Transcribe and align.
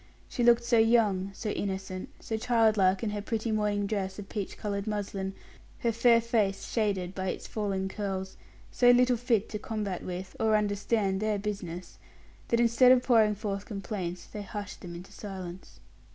She 0.27 0.43
looked 0.43 0.63
so 0.63 0.79
young, 0.79 1.29
so 1.35 1.49
innocent, 1.49 2.09
so 2.19 2.35
childlike 2.35 3.03
in 3.03 3.11
her 3.11 3.21
pretty 3.21 3.51
morning 3.51 3.85
dress 3.85 4.17
of 4.17 4.29
peach 4.29 4.57
colored 4.57 4.87
muslin, 4.87 5.35
her 5.77 5.91
fair 5.91 6.19
face 6.19 6.67
shaded 6.67 7.13
by 7.13 7.27
its 7.29 7.45
falling 7.45 7.87
curls, 7.87 8.35
so 8.71 8.89
little 8.89 9.15
fit 9.15 9.47
to 9.49 9.59
combat 9.59 10.01
with, 10.03 10.35
or 10.39 10.55
understand 10.57 11.19
their 11.19 11.37
business, 11.37 11.99
that 12.47 12.59
instead 12.59 12.91
of 12.91 13.03
pouring 13.03 13.35
forth 13.35 13.67
complaints, 13.67 14.25
they 14.25 14.41
hushed 14.41 14.81
them 14.81 14.95
into 14.95 15.11
silence. 15.11 15.79